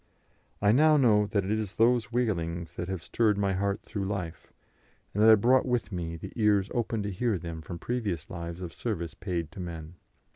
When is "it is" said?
1.45-1.75